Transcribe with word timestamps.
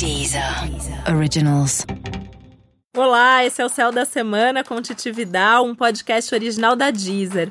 Deezer 0.00 0.42
Originals. 1.14 1.84
Olá, 2.96 3.44
esse 3.44 3.60
é 3.60 3.66
o 3.66 3.68
Céu 3.68 3.92
da 3.92 4.06
Semana 4.06 4.64
com 4.64 4.80
Titi 4.80 5.12
Vidal, 5.12 5.66
um 5.66 5.74
podcast 5.74 6.34
original 6.34 6.74
da 6.74 6.90
Deezer. 6.90 7.50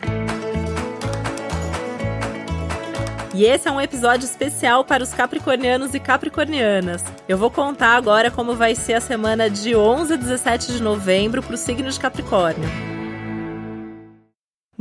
E 3.35 3.45
esse 3.45 3.67
é 3.67 3.71
um 3.71 3.79
episódio 3.79 4.25
especial 4.25 4.83
para 4.83 5.03
os 5.03 5.13
capricornianos 5.13 5.93
e 5.93 5.99
capricornianas. 5.99 7.03
Eu 7.27 7.37
vou 7.37 7.51
contar 7.51 7.95
agora 7.95 8.31
como 8.31 8.55
vai 8.55 8.73
ser 8.73 8.95
a 8.95 9.01
semana 9.01 9.47
de 9.47 9.75
11 9.75 10.13
a 10.13 10.17
17 10.17 10.73
de 10.73 10.81
novembro 10.81 11.43
para 11.43 11.53
o 11.53 11.57
signo 11.57 11.91
de 11.91 11.99
Capricórnio. 11.99 12.88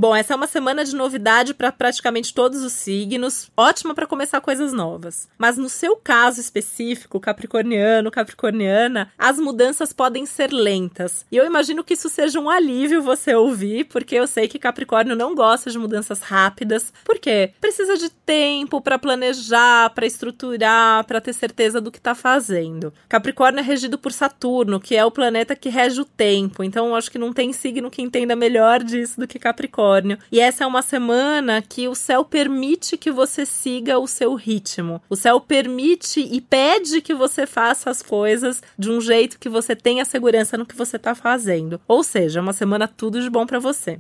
Bom, 0.00 0.14
essa 0.14 0.32
é 0.32 0.36
uma 0.36 0.46
semana 0.46 0.84
de 0.84 0.94
novidade 0.94 1.52
para 1.52 1.72
praticamente 1.72 2.32
todos 2.32 2.62
os 2.62 2.72
signos, 2.72 3.50
ótima 3.56 3.96
para 3.96 4.06
começar 4.06 4.40
coisas 4.40 4.72
novas. 4.72 5.28
Mas 5.36 5.58
no 5.58 5.68
seu 5.68 5.96
caso 5.96 6.40
específico, 6.40 7.18
capricorniano, 7.18 8.08
capricorniana, 8.08 9.10
as 9.18 9.40
mudanças 9.40 9.92
podem 9.92 10.24
ser 10.24 10.52
lentas. 10.52 11.26
E 11.32 11.36
eu 11.36 11.44
imagino 11.44 11.82
que 11.82 11.94
isso 11.94 12.08
seja 12.08 12.38
um 12.38 12.48
alívio 12.48 13.02
você 13.02 13.34
ouvir, 13.34 13.86
porque 13.86 14.14
eu 14.14 14.28
sei 14.28 14.46
que 14.46 14.56
Capricórnio 14.56 15.16
não 15.16 15.34
gosta 15.34 15.68
de 15.68 15.76
mudanças 15.76 16.20
rápidas. 16.20 16.92
Por 17.04 17.18
quê? 17.18 17.50
Precisa 17.60 17.96
de 17.96 18.08
tempo 18.08 18.80
para 18.80 19.00
planejar, 19.00 19.90
para 19.90 20.06
estruturar, 20.06 21.02
para 21.06 21.20
ter 21.20 21.32
certeza 21.32 21.80
do 21.80 21.90
que 21.90 21.98
está 21.98 22.14
fazendo. 22.14 22.92
Capricórnio 23.08 23.58
é 23.58 23.64
regido 23.64 23.98
por 23.98 24.12
Saturno, 24.12 24.78
que 24.78 24.94
é 24.94 25.04
o 25.04 25.10
planeta 25.10 25.56
que 25.56 25.68
rege 25.68 26.00
o 26.00 26.04
tempo. 26.04 26.62
Então, 26.62 26.86
eu 26.86 26.94
acho 26.94 27.10
que 27.10 27.18
não 27.18 27.32
tem 27.32 27.52
signo 27.52 27.90
que 27.90 28.00
entenda 28.00 28.36
melhor 28.36 28.84
disso 28.84 29.18
do 29.18 29.26
que 29.26 29.40
Capricórnio. 29.40 29.87
Capricórnio. 29.88 30.18
E 30.30 30.40
essa 30.40 30.64
é 30.64 30.66
uma 30.66 30.82
semana 30.82 31.62
que 31.62 31.88
o 31.88 31.94
céu 31.94 32.24
permite 32.24 32.96
que 32.96 33.10
você 33.10 33.46
siga 33.46 33.98
o 33.98 34.06
seu 34.06 34.34
ritmo. 34.34 35.00
O 35.08 35.16
céu 35.16 35.40
permite 35.40 36.20
e 36.20 36.40
pede 36.40 37.00
que 37.00 37.14
você 37.14 37.46
faça 37.46 37.90
as 37.90 38.02
coisas 38.02 38.62
de 38.78 38.90
um 38.90 39.00
jeito 39.00 39.38
que 39.38 39.48
você 39.48 39.74
tenha 39.74 40.04
segurança 40.04 40.56
no 40.56 40.66
que 40.66 40.76
você 40.76 40.96
está 40.96 41.14
fazendo. 41.14 41.80
Ou 41.88 42.04
seja, 42.04 42.40
é 42.40 42.42
uma 42.42 42.52
semana 42.52 42.86
tudo 42.86 43.20
de 43.20 43.30
bom 43.30 43.46
para 43.46 43.58
você. 43.58 43.98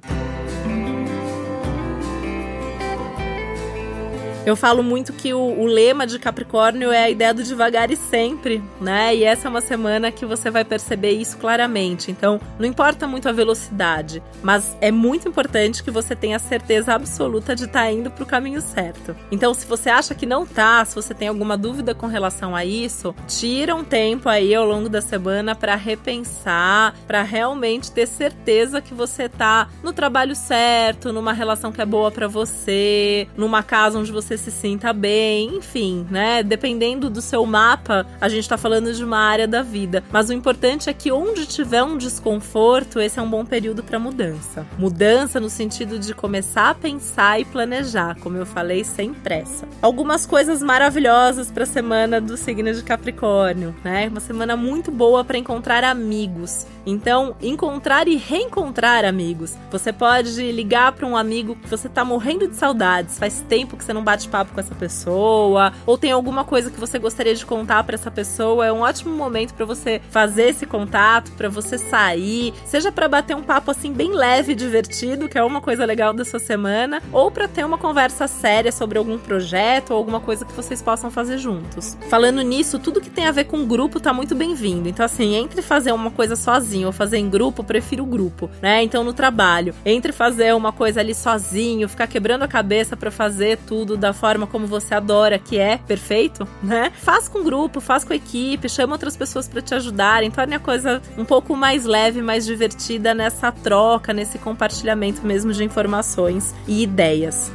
Eu 4.48 4.56
falo 4.56 4.82
muito 4.82 5.12
que 5.12 5.34
o, 5.34 5.38
o, 5.38 5.66
lema 5.66 6.06
de 6.06 6.18
Capricórnio 6.18 6.90
é 6.90 7.04
a 7.04 7.10
ideia 7.10 7.34
do 7.34 7.42
devagar 7.42 7.90
e 7.90 7.96
sempre, 7.96 8.64
né? 8.80 9.14
E 9.14 9.22
essa 9.22 9.46
é 9.46 9.50
uma 9.50 9.60
semana 9.60 10.10
que 10.10 10.24
você 10.24 10.50
vai 10.50 10.64
perceber 10.64 11.10
isso 11.10 11.36
claramente. 11.36 12.10
Então, 12.10 12.40
não 12.58 12.64
importa 12.64 13.06
muito 13.06 13.28
a 13.28 13.32
velocidade, 13.32 14.22
mas 14.42 14.74
é 14.80 14.90
muito 14.90 15.28
importante 15.28 15.84
que 15.84 15.90
você 15.90 16.16
tenha 16.16 16.38
certeza 16.38 16.94
absoluta 16.94 17.54
de 17.54 17.64
estar 17.64 17.80
tá 17.80 17.92
indo 17.92 18.10
para 18.10 18.24
o 18.24 18.26
caminho 18.26 18.62
certo. 18.62 19.14
Então, 19.30 19.52
se 19.52 19.66
você 19.66 19.90
acha 19.90 20.14
que 20.14 20.24
não 20.24 20.46
tá, 20.46 20.82
se 20.82 20.94
você 20.94 21.12
tem 21.12 21.28
alguma 21.28 21.54
dúvida 21.54 21.94
com 21.94 22.06
relação 22.06 22.56
a 22.56 22.64
isso, 22.64 23.14
tira 23.26 23.74
um 23.74 23.84
tempo 23.84 24.30
aí 24.30 24.54
ao 24.54 24.64
longo 24.64 24.88
da 24.88 25.02
semana 25.02 25.54
para 25.54 25.74
repensar, 25.74 26.94
para 27.06 27.20
realmente 27.22 27.92
ter 27.92 28.06
certeza 28.06 28.80
que 28.80 28.94
você 28.94 29.28
tá 29.28 29.68
no 29.82 29.92
trabalho 29.92 30.34
certo, 30.34 31.12
numa 31.12 31.34
relação 31.34 31.70
que 31.70 31.82
é 31.82 31.86
boa 31.86 32.10
para 32.10 32.26
você, 32.26 33.28
numa 33.36 33.62
casa 33.62 33.98
onde 33.98 34.10
você 34.10 34.37
se 34.38 34.50
sinta 34.50 34.92
bem, 34.92 35.56
enfim, 35.56 36.06
né? 36.10 36.42
Dependendo 36.42 37.10
do 37.10 37.20
seu 37.20 37.44
mapa, 37.44 38.06
a 38.20 38.28
gente 38.28 38.48
tá 38.48 38.56
falando 38.56 38.92
de 38.92 39.04
uma 39.04 39.18
área 39.18 39.46
da 39.46 39.62
vida. 39.62 40.02
Mas 40.10 40.30
o 40.30 40.32
importante 40.32 40.88
é 40.88 40.92
que 40.92 41.12
onde 41.12 41.46
tiver 41.46 41.82
um 41.82 41.98
desconforto, 41.98 43.00
esse 43.00 43.18
é 43.18 43.22
um 43.22 43.28
bom 43.28 43.44
período 43.44 43.82
para 43.82 43.98
mudança. 43.98 44.66
Mudança 44.78 45.40
no 45.40 45.50
sentido 45.50 45.98
de 45.98 46.14
começar 46.14 46.70
a 46.70 46.74
pensar 46.74 47.40
e 47.40 47.44
planejar, 47.44 48.16
como 48.20 48.36
eu 48.36 48.46
falei, 48.46 48.84
sem 48.84 49.12
pressa. 49.12 49.68
Algumas 49.82 50.24
coisas 50.24 50.62
maravilhosas 50.62 51.50
para 51.50 51.64
a 51.64 51.66
semana 51.66 52.20
do 52.20 52.36
signo 52.36 52.72
de 52.72 52.82
Capricórnio, 52.82 53.74
né? 53.84 54.08
Uma 54.08 54.20
semana 54.20 54.56
muito 54.56 54.90
boa 54.90 55.24
para 55.24 55.38
encontrar 55.38 55.84
amigos. 55.84 56.66
Então, 56.86 57.36
encontrar 57.42 58.08
e 58.08 58.16
reencontrar 58.16 59.04
amigos. 59.04 59.54
Você 59.70 59.92
pode 59.92 60.50
ligar 60.52 60.92
para 60.92 61.06
um 61.06 61.16
amigo 61.16 61.54
que 61.54 61.68
você 61.68 61.86
tá 61.86 62.02
morrendo 62.02 62.48
de 62.48 62.56
saudades, 62.56 63.18
faz 63.18 63.44
tempo 63.46 63.76
que 63.76 63.84
você 63.84 63.92
não 63.92 64.02
bate 64.02 64.17
papo 64.26 64.54
com 64.54 64.60
essa 64.60 64.74
pessoa, 64.74 65.72
ou 65.84 65.98
tem 65.98 66.10
alguma 66.10 66.44
coisa 66.44 66.70
que 66.70 66.80
você 66.80 66.98
gostaria 66.98 67.34
de 67.34 67.44
contar 67.44 67.84
para 67.84 67.94
essa 67.94 68.10
pessoa, 68.10 68.64
é 68.64 68.72
um 68.72 68.80
ótimo 68.80 69.14
momento 69.14 69.52
para 69.52 69.66
você 69.66 70.00
fazer 70.10 70.48
esse 70.48 70.64
contato, 70.64 71.30
para 71.32 71.50
você 71.50 71.76
sair, 71.76 72.54
seja 72.64 72.90
para 72.90 73.06
bater 73.06 73.36
um 73.36 73.42
papo 73.42 73.70
assim 73.70 73.92
bem 73.92 74.12
leve 74.12 74.52
e 74.52 74.54
divertido, 74.54 75.28
que 75.28 75.36
é 75.36 75.44
uma 75.44 75.60
coisa 75.60 75.84
legal 75.84 76.14
da 76.14 76.24
sua 76.24 76.38
semana, 76.38 77.02
ou 77.12 77.30
para 77.30 77.46
ter 77.46 77.64
uma 77.64 77.76
conversa 77.76 78.26
séria 78.26 78.72
sobre 78.72 78.96
algum 78.96 79.18
projeto 79.18 79.90
ou 79.90 79.98
alguma 79.98 80.20
coisa 80.20 80.44
que 80.44 80.52
vocês 80.52 80.80
possam 80.80 81.10
fazer 81.10 81.36
juntos. 81.36 81.98
Falando 82.08 82.40
nisso, 82.40 82.78
tudo 82.78 83.00
que 83.00 83.10
tem 83.10 83.26
a 83.26 83.32
ver 83.32 83.44
com 83.44 83.66
grupo 83.66 84.00
tá 84.00 84.12
muito 84.12 84.34
bem-vindo. 84.34 84.88
Então 84.88 85.04
assim, 85.04 85.34
entre 85.34 85.60
fazer 85.60 85.92
uma 85.92 86.10
coisa 86.10 86.36
sozinho 86.36 86.86
ou 86.86 86.92
fazer 86.92 87.18
em 87.18 87.28
grupo, 87.28 87.62
prefiro 87.62 88.06
grupo, 88.06 88.48
né? 88.62 88.82
Então 88.82 89.04
no 89.04 89.12
trabalho, 89.12 89.74
entre 89.84 90.12
fazer 90.12 90.54
uma 90.54 90.72
coisa 90.72 91.00
ali 91.00 91.14
sozinho, 91.14 91.88
ficar 91.88 92.06
quebrando 92.06 92.42
a 92.42 92.48
cabeça 92.48 92.96
para 92.96 93.10
fazer 93.10 93.58
tudo 93.66 93.96
da 93.96 94.07
forma 94.12 94.46
como 94.46 94.66
você 94.66 94.94
adora, 94.94 95.38
que 95.38 95.58
é 95.58 95.78
perfeito, 95.78 96.46
né? 96.62 96.92
Faz 96.94 97.28
com 97.28 97.42
grupo, 97.42 97.80
faz 97.80 98.04
com 98.04 98.14
equipe, 98.14 98.68
chama 98.68 98.94
outras 98.94 99.16
pessoas 99.16 99.48
para 99.48 99.60
te 99.60 99.74
ajudarem, 99.74 100.30
torne 100.30 100.54
a 100.54 100.60
coisa 100.60 101.00
um 101.16 101.24
pouco 101.24 101.56
mais 101.56 101.84
leve, 101.84 102.22
mais 102.22 102.44
divertida 102.46 103.14
nessa 103.14 103.50
troca, 103.52 104.12
nesse 104.12 104.38
compartilhamento 104.38 105.26
mesmo 105.26 105.52
de 105.52 105.64
informações 105.64 106.54
e 106.66 106.82
ideias 106.82 107.50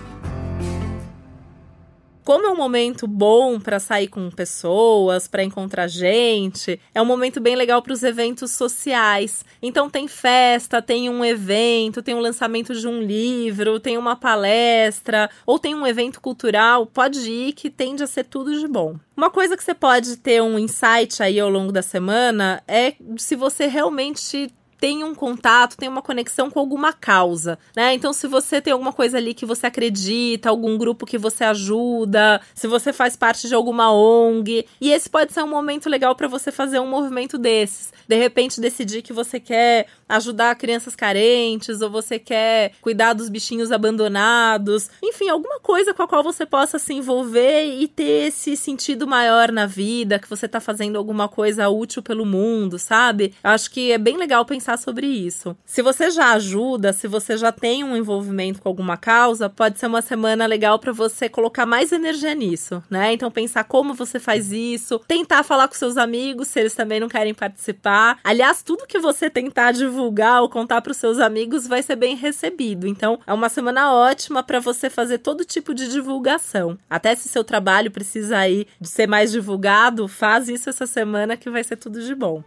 como 2.34 2.48
é 2.48 2.50
um 2.50 2.58
momento 2.58 3.06
bom 3.06 3.60
para 3.60 3.80
sair 3.80 4.08
com 4.08 4.28
pessoas, 4.32 5.28
para 5.28 5.44
encontrar 5.44 5.88
gente, 5.88 6.80
é 6.92 7.00
um 7.00 7.06
momento 7.06 7.40
bem 7.40 7.56
legal 7.56 7.80
para 7.80 7.94
os 7.94 8.02
eventos 8.02 8.50
sociais. 8.50 9.46
Então 9.62 9.88
tem 9.88 10.08
festa, 10.08 10.82
tem 10.82 11.12
um 11.12 11.24
evento, 11.24 12.02
tem 12.02 12.16
um 12.16 12.20
lançamento 12.20 12.74
de 12.74 12.88
um 12.88 13.00
livro, 13.00 13.80
tem 13.80 14.00
uma 14.00 14.16
palestra 14.16 15.30
ou 15.46 15.60
tem 15.60 15.76
um 15.76 15.86
evento 15.86 16.20
cultural, 16.20 16.88
pode 16.88 17.20
ir 17.20 17.54
que 17.54 17.70
tende 17.70 18.02
a 18.02 18.08
ser 18.08 18.24
tudo 18.24 18.60
de 18.60 18.68
bom. 18.68 18.96
Uma 19.16 19.30
coisa 19.30 19.56
que 19.56 19.64
você 19.64 19.76
pode 19.76 20.18
ter 20.18 20.42
um 20.42 20.58
insight 20.58 21.22
aí 21.22 21.40
ao 21.40 21.52
longo 21.52 21.72
da 21.72 21.84
semana 21.84 22.64
é 22.68 22.96
se 23.16 23.36
você 23.36 23.68
realmente 23.68 24.52
tem 24.84 25.02
um 25.02 25.16
contato, 25.16 25.78
tem 25.78 25.88
uma 25.88 26.02
conexão 26.02 26.52
com 26.52 26.60
alguma 26.60 26.92
causa, 26.92 27.58
né? 27.74 27.94
Então, 27.94 28.12
se 28.12 28.28
você 28.28 28.60
tem 28.60 28.74
alguma 28.74 28.92
coisa 28.92 29.18
ali 29.18 29.34
que 29.34 29.46
você 29.46 29.68
acredita, 29.68 30.50
algum 30.50 30.78
grupo 30.78 31.06
que 31.06 31.18
você 31.18 31.46
ajuda, 31.46 32.42
se 32.54 32.68
você 32.68 32.92
faz 32.92 33.16
parte 33.16 33.48
de 33.48 33.56
alguma 33.56 33.94
ONG, 33.94 34.66
e 34.82 34.92
esse 34.92 35.10
pode 35.10 35.32
ser 35.32 35.42
um 35.42 35.48
momento 35.48 35.90
legal 35.90 36.18
para 36.18 36.28
você 36.28 36.52
fazer 36.52 36.82
um 36.82 36.90
movimento 36.90 37.38
desses. 37.38 37.94
De 38.06 38.18
repente, 38.18 38.60
decidir 38.60 39.02
que 39.02 39.14
você 39.14 39.40
quer 39.40 39.88
ajudar 40.10 40.54
crianças 40.56 40.98
carentes 40.98 41.82
ou 41.82 41.90
você 41.90 42.20
quer 42.20 42.74
cuidar 42.82 43.14
dos 43.14 43.30
bichinhos 43.30 43.72
abandonados, 43.72 44.90
enfim, 45.02 45.30
alguma 45.30 45.62
coisa 45.62 45.94
com 45.94 46.04
a 46.04 46.08
qual 46.10 46.22
você 46.22 46.46
possa 46.46 46.78
se 46.78 46.94
envolver 46.94 47.64
e 47.80 47.88
ter 47.88 48.28
esse 48.28 48.58
sentido 48.58 49.08
maior 49.08 49.50
na 49.50 49.66
vida, 49.66 50.20
que 50.20 50.30
você 50.30 50.46
tá 50.46 50.60
fazendo 50.60 50.98
alguma 50.98 51.30
coisa 51.30 51.70
útil 51.70 52.04
pelo 52.04 52.26
mundo, 52.26 52.78
sabe? 52.78 53.34
Acho 53.42 53.72
que 53.72 53.90
é 53.90 53.98
bem 53.98 54.18
legal 54.18 54.44
pensar 54.44 54.73
pensar 54.74 54.78
sobre 54.78 55.08
isso. 55.08 55.56
Se 55.66 55.82
você 55.82 56.10
já 56.10 56.34
ajuda, 56.34 56.94
se 56.94 57.08
você 57.08 57.38
já 57.38 57.52
tem 57.52 57.84
um 57.84 57.96
envolvimento 57.96 58.62
com 58.62 58.70
alguma 58.70 58.98
causa, 58.98 59.50
pode 59.50 59.80
ser 59.80 59.88
uma 59.88 60.02
semana 60.02 60.46
legal 60.46 60.80
para 60.80 60.92
você 60.92 61.30
colocar 61.30 61.66
mais 61.66 61.92
energia 61.92 62.34
nisso, 62.34 62.84
né? 62.90 63.14
Então 63.14 63.32
pensar 63.32 63.64
como 63.64 63.94
você 63.94 64.20
faz 64.20 64.52
isso, 64.52 65.00
tentar 65.08 65.44
falar 65.44 65.68
com 65.68 65.76
seus 65.76 65.98
amigos 65.98 66.48
se 66.48 66.60
eles 66.60 66.76
também 66.76 67.00
não 67.00 67.08
querem 67.08 67.34
participar. 67.34 68.20
Aliás, 68.24 68.62
tudo 68.62 68.88
que 68.88 69.00
você 69.00 69.30
tentar 69.30 69.72
divulgar 69.72 70.42
ou 70.42 70.50
contar 70.50 70.82
para 70.82 70.92
os 70.92 70.98
seus 70.98 71.20
amigos 71.20 71.68
vai 71.68 71.82
ser 71.82 71.96
bem 71.96 72.16
recebido. 72.16 72.88
Então, 72.88 73.20
é 73.26 73.34
uma 73.34 73.50
semana 73.50 73.94
ótima 73.94 74.44
para 74.44 74.60
você 74.60 74.90
fazer 74.90 75.20
todo 75.20 75.46
tipo 75.46 75.74
de 75.74 75.90
divulgação. 75.90 76.78
Até 76.90 77.16
se 77.16 77.30
seu 77.30 77.44
trabalho 77.44 77.92
precisa 77.92 78.38
aí 78.38 78.68
de 78.80 78.88
ser 78.88 79.08
mais 79.08 79.32
divulgado, 79.32 80.08
faz 80.08 80.50
isso 80.50 80.70
essa 80.70 80.86
semana 80.86 81.38
que 81.38 81.50
vai 81.50 81.64
ser 81.64 81.78
tudo 81.78 82.02
de 82.02 82.16
bom. 82.16 82.44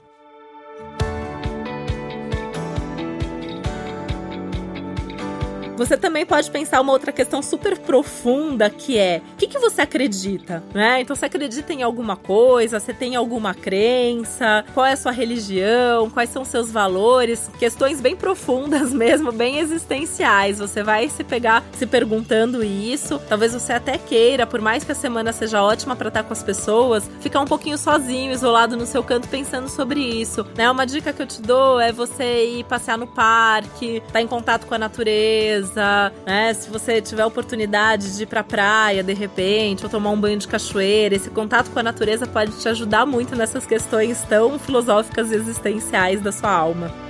Você 5.77 5.95
também 5.95 6.25
pode 6.25 6.51
pensar 6.51 6.81
uma 6.81 6.93
outra 6.93 7.13
questão 7.13 7.43
super 7.43 7.79
profunda 7.79 8.71
que 8.71 8.97
é: 8.97 9.21
o 9.35 9.37
que, 9.37 9.47
que 9.47 9.59
você 9.59 9.83
acredita? 9.83 10.65
Né? 10.73 11.03
Então, 11.03 11.15
você 11.15 11.27
acredita 11.27 11.73
em 11.73 11.83
alguma 11.83 12.17
coisa? 12.17 12.81
Você 12.81 12.95
tem 12.95 13.15
alguma 13.15 13.55
crença? 13.55 14.65
Qual 14.73 14.87
é 14.87 14.93
a 14.93 14.97
sua 14.97 15.13
religião? 15.13 16.09
Quais 16.09 16.31
são 16.31 16.45
seus 16.45 16.71
valores? 16.73 17.51
Questões 17.59 18.01
bem 18.01 18.17
profundas 18.17 18.91
mesmo, 18.95 19.31
bem 19.31 19.59
existenciais. 19.59 20.59
Você 20.59 20.83
vai 20.83 21.11
se 21.11 21.23
pegar 21.23 21.63
se 21.75 21.87
perguntando 21.87 22.65
isso. 22.65 23.21
Talvez 23.29 23.53
você 23.53 23.75
até 23.75 23.99
queira, 23.99 24.47
por 24.47 24.63
mais 24.63 24.83
que 24.83 24.93
a 24.93 24.95
semana 24.95 25.33
seja 25.33 25.63
ótima 25.63 25.95
para 25.95 26.09
estar 26.09 26.23
com 26.23 26.33
as 26.33 26.43
pessoas, 26.43 27.11
ficar 27.21 27.41
um 27.41 27.47
pouquinho 27.47 27.77
sozinho, 27.77 28.33
isolado 28.33 28.77
no 28.77 28.87
seu 28.87 29.05
canto 29.05 29.29
pensando 29.29 29.69
sobre 29.69 30.01
isso. 30.01 30.47
Né? 30.57 30.71
Uma 30.71 30.87
dica 30.87 31.13
que 31.13 31.21
eu 31.21 31.27
te 31.27 31.43
dou 31.43 31.79
é 31.79 31.93
você 31.93 32.47
ir 32.47 32.65
passear 32.65 32.97
no 32.97 33.07
parque, 33.07 33.97
estar 33.97 34.13
tá 34.13 34.23
em 34.23 34.27
contato 34.27 34.67
com 34.67 34.75
a 34.75 34.79
natureza 34.79 35.66
natureza, 35.67 36.13
né? 36.25 36.55
Se 36.55 36.71
você 36.71 37.01
tiver 37.01 37.25
oportunidade 37.25 38.17
de 38.17 38.23
ir 38.23 38.27
pra 38.27 38.43
praia 38.43 39.03
de 39.03 39.13
repente, 39.13 39.85
ou 39.85 39.91
tomar 39.91 40.11
um 40.11 40.21
banho 40.21 40.39
de 40.39 40.49
cachoeira, 40.49 41.15
esse 41.15 41.31
contato 41.31 41.71
com 41.71 41.79
a 41.79 41.83
natureza 41.83 42.27
pode 42.27 42.53
te 42.53 42.69
ajudar 42.69 43.05
muito 43.07 43.35
nessas 43.35 43.67
questões 43.67 44.23
tão 44.29 44.59
filosóficas 44.59 45.31
e 45.31 45.35
existenciais 45.35 46.21
da 46.21 46.33
sua 46.33 46.51
alma. 46.51 47.06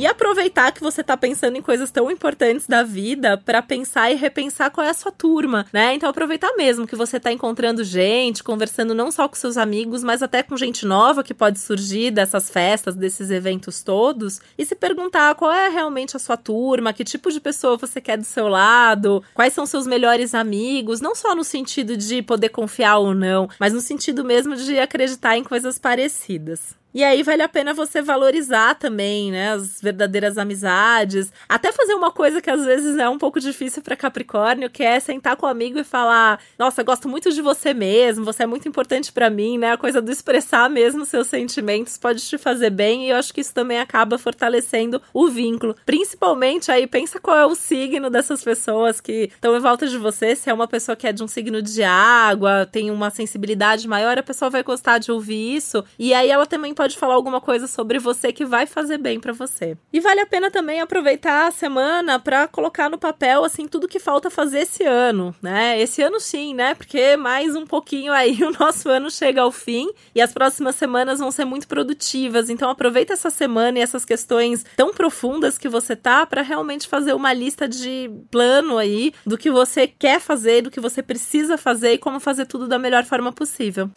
E 0.00 0.06
aproveitar 0.06 0.72
que 0.72 0.80
você 0.80 1.04
tá 1.04 1.14
pensando 1.14 1.58
em 1.58 1.60
coisas 1.60 1.90
tão 1.90 2.10
importantes 2.10 2.66
da 2.66 2.82
vida 2.82 3.36
para 3.36 3.60
pensar 3.60 4.10
e 4.10 4.14
repensar 4.14 4.70
qual 4.70 4.86
é 4.86 4.88
a 4.88 4.94
sua 4.94 5.12
turma, 5.12 5.66
né? 5.70 5.94
Então 5.94 6.08
aproveitar 6.08 6.54
mesmo 6.56 6.86
que 6.86 6.96
você 6.96 7.20
tá 7.20 7.30
encontrando 7.30 7.84
gente, 7.84 8.42
conversando 8.42 8.94
não 8.94 9.12
só 9.12 9.28
com 9.28 9.34
seus 9.34 9.58
amigos, 9.58 10.02
mas 10.02 10.22
até 10.22 10.42
com 10.42 10.56
gente 10.56 10.86
nova 10.86 11.22
que 11.22 11.34
pode 11.34 11.58
surgir 11.58 12.10
dessas 12.10 12.48
festas, 12.48 12.96
desses 12.96 13.30
eventos 13.30 13.82
todos, 13.82 14.40
e 14.56 14.64
se 14.64 14.74
perguntar 14.74 15.34
qual 15.34 15.52
é 15.52 15.68
realmente 15.68 16.16
a 16.16 16.18
sua 16.18 16.38
turma, 16.38 16.94
que 16.94 17.04
tipo 17.04 17.30
de 17.30 17.38
pessoa 17.38 17.76
você 17.76 18.00
quer 18.00 18.16
do 18.16 18.24
seu 18.24 18.48
lado, 18.48 19.22
quais 19.34 19.52
são 19.52 19.66
seus 19.66 19.86
melhores 19.86 20.34
amigos, 20.34 21.02
não 21.02 21.14
só 21.14 21.34
no 21.34 21.44
sentido 21.44 21.94
de 21.94 22.22
poder 22.22 22.48
confiar 22.48 22.96
ou 22.96 23.14
não, 23.14 23.50
mas 23.58 23.74
no 23.74 23.82
sentido 23.82 24.24
mesmo 24.24 24.56
de 24.56 24.78
acreditar 24.78 25.36
em 25.36 25.44
coisas 25.44 25.78
parecidas. 25.78 26.79
E 26.92 27.04
aí 27.04 27.22
vale 27.22 27.42
a 27.42 27.48
pena 27.48 27.72
você 27.72 28.02
valorizar 28.02 28.74
também, 28.74 29.30
né, 29.30 29.52
as 29.52 29.80
verdadeiras 29.80 30.36
amizades. 30.36 31.32
Até 31.48 31.70
fazer 31.70 31.94
uma 31.94 32.10
coisa 32.10 32.40
que 32.42 32.50
às 32.50 32.64
vezes 32.64 32.96
é 32.98 33.08
um 33.08 33.16
pouco 33.16 33.38
difícil 33.38 33.80
para 33.80 33.94
Capricórnio, 33.94 34.68
que 34.68 34.82
é 34.82 34.98
sentar 34.98 35.36
com 35.36 35.46
o 35.46 35.48
amigo 35.48 35.78
e 35.78 35.84
falar: 35.84 36.40
"Nossa, 36.58 36.82
gosto 36.82 37.08
muito 37.08 37.30
de 37.32 37.40
você 37.40 37.72
mesmo, 37.72 38.24
você 38.24 38.42
é 38.42 38.46
muito 38.46 38.68
importante 38.68 39.12
para 39.12 39.30
mim", 39.30 39.56
né? 39.56 39.72
A 39.72 39.76
coisa 39.78 40.02
do 40.02 40.10
expressar 40.10 40.68
mesmo 40.68 41.04
seus 41.04 41.28
sentimentos 41.28 41.96
pode 41.96 42.20
te 42.26 42.36
fazer 42.36 42.70
bem 42.70 43.06
e 43.06 43.10
eu 43.10 43.16
acho 43.16 43.32
que 43.32 43.40
isso 43.40 43.54
também 43.54 43.78
acaba 43.78 44.18
fortalecendo 44.18 45.00
o 45.14 45.28
vínculo. 45.28 45.76
Principalmente 45.86 46.72
aí 46.72 46.86
pensa 46.88 47.20
qual 47.20 47.36
é 47.36 47.46
o 47.46 47.54
signo 47.54 48.10
dessas 48.10 48.42
pessoas 48.42 49.00
que 49.00 49.30
estão 49.32 49.56
em 49.56 49.60
volta 49.60 49.86
de 49.86 49.96
você, 49.96 50.34
se 50.34 50.50
é 50.50 50.54
uma 50.54 50.66
pessoa 50.66 50.96
que 50.96 51.06
é 51.06 51.12
de 51.12 51.22
um 51.22 51.28
signo 51.28 51.62
de 51.62 51.84
água, 51.84 52.66
tem 52.66 52.90
uma 52.90 53.10
sensibilidade 53.10 53.86
maior, 53.86 54.18
a 54.18 54.22
pessoa 54.22 54.50
vai 54.50 54.62
gostar 54.64 54.98
de 54.98 55.12
ouvir 55.12 55.54
isso. 55.56 55.84
E 55.98 56.12
aí 56.12 56.28
ela 56.30 56.46
também 56.46 56.74
pode 56.80 56.96
falar 56.96 57.12
alguma 57.12 57.42
coisa 57.42 57.66
sobre 57.66 57.98
você 57.98 58.32
que 58.32 58.42
vai 58.42 58.64
fazer 58.64 58.96
bem 58.96 59.20
para 59.20 59.34
você. 59.34 59.76
E 59.92 60.00
vale 60.00 60.20
a 60.20 60.26
pena 60.26 60.50
também 60.50 60.80
aproveitar 60.80 61.46
a 61.46 61.50
semana 61.50 62.18
para 62.18 62.48
colocar 62.48 62.88
no 62.88 62.96
papel 62.96 63.44
assim 63.44 63.68
tudo 63.68 63.86
que 63.86 63.98
falta 63.98 64.30
fazer 64.30 64.60
esse 64.60 64.82
ano, 64.84 65.34
né? 65.42 65.78
Esse 65.78 66.00
ano 66.00 66.18
sim, 66.18 66.54
né? 66.54 66.74
Porque 66.74 67.18
mais 67.18 67.54
um 67.54 67.66
pouquinho 67.66 68.14
aí 68.14 68.38
o 68.42 68.58
nosso 68.58 68.88
ano 68.88 69.10
chega 69.10 69.42
ao 69.42 69.52
fim 69.52 69.90
e 70.14 70.22
as 70.22 70.32
próximas 70.32 70.74
semanas 70.74 71.18
vão 71.18 71.30
ser 71.30 71.44
muito 71.44 71.68
produtivas. 71.68 72.48
Então 72.48 72.70
aproveita 72.70 73.12
essa 73.12 73.28
semana 73.28 73.78
e 73.78 73.82
essas 73.82 74.06
questões 74.06 74.64
tão 74.74 74.94
profundas 74.94 75.58
que 75.58 75.68
você 75.68 75.94
tá 75.94 76.24
para 76.24 76.40
realmente 76.40 76.88
fazer 76.88 77.12
uma 77.12 77.34
lista 77.34 77.68
de 77.68 78.10
plano 78.30 78.78
aí 78.78 79.12
do 79.26 79.36
que 79.36 79.50
você 79.50 79.86
quer 79.86 80.18
fazer, 80.18 80.62
do 80.62 80.70
que 80.70 80.80
você 80.80 81.02
precisa 81.02 81.58
fazer 81.58 81.92
e 81.92 81.98
como 81.98 82.18
fazer 82.18 82.46
tudo 82.46 82.66
da 82.66 82.78
melhor 82.78 83.04
forma 83.04 83.30
possível. 83.30 83.90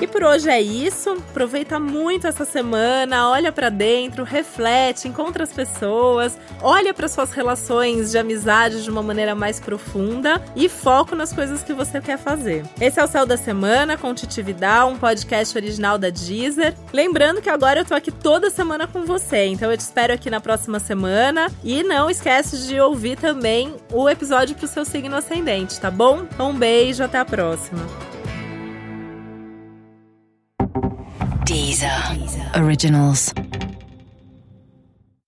E 0.00 0.06
por 0.06 0.22
hoje 0.22 0.50
é 0.50 0.60
isso. 0.60 1.10
Aproveita 1.10 1.78
muito 1.78 2.26
essa 2.26 2.44
semana, 2.44 3.28
olha 3.28 3.50
para 3.50 3.68
dentro, 3.68 4.24
reflete, 4.24 5.08
encontra 5.08 5.44
as 5.44 5.52
pessoas, 5.52 6.38
olha 6.60 6.92
para 6.92 7.08
suas 7.08 7.30
relações 7.30 8.10
de 8.10 8.18
amizade 8.18 8.82
de 8.82 8.90
uma 8.90 9.02
maneira 9.02 9.34
mais 9.34 9.58
profunda 9.58 10.42
e 10.54 10.68
foco 10.68 11.14
nas 11.14 11.32
coisas 11.32 11.62
que 11.62 11.72
você 11.72 12.00
quer 12.00 12.18
fazer. 12.18 12.64
Esse 12.80 13.00
é 13.00 13.04
o 13.04 13.08
Céu 13.08 13.26
da 13.26 13.36
Semana 13.36 13.96
com 13.96 14.10
um 14.10 14.96
podcast 14.96 15.56
original 15.56 15.98
da 15.98 16.10
Deezer. 16.10 16.74
Lembrando 16.92 17.40
que 17.40 17.50
agora 17.50 17.80
eu 17.80 17.84
tô 17.84 17.94
aqui 17.94 18.10
toda 18.10 18.50
semana 18.50 18.86
com 18.86 19.04
você, 19.04 19.46
então 19.46 19.70
eu 19.70 19.76
te 19.76 19.80
espero 19.80 20.12
aqui 20.12 20.30
na 20.30 20.40
próxima 20.40 20.78
semana 20.78 21.50
e 21.62 21.82
não 21.82 22.10
esquece 22.10 22.66
de 22.66 22.80
ouvir 22.80 23.16
também 23.16 23.74
o 23.92 24.08
episódio 24.08 24.56
pro 24.56 24.66
seu 24.66 24.84
signo 24.84 25.16
ascendente, 25.16 25.80
tá 25.80 25.90
bom? 25.90 26.26
Um 26.38 26.54
beijo, 26.54 27.02
até 27.02 27.18
a 27.18 27.24
próxima. 27.24 28.13
Deezer. 31.44 32.16
Originals. 32.54 33.32